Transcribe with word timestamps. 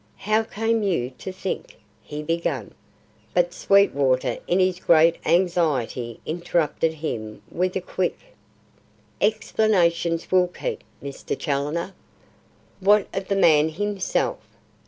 "How 0.17 0.41
came 0.41 0.81
you 0.81 1.11
to 1.19 1.31
think" 1.31 1.75
he 2.01 2.23
began; 2.23 2.73
but 3.35 3.53
Sweetwater 3.53 4.39
in 4.47 4.59
his 4.59 4.79
great 4.79 5.17
anxiety 5.27 6.19
interrupted 6.25 6.93
him 6.95 7.43
with 7.51 7.75
a 7.75 7.81
quick: 7.81 8.17
"Explanations 9.21 10.31
will 10.31 10.47
keep, 10.47 10.83
Mr. 11.03 11.37
Challoner. 11.37 11.93
What 12.79 13.09
of 13.13 13.27
the 13.27 13.35
man 13.35 13.69
himself? 13.69 14.39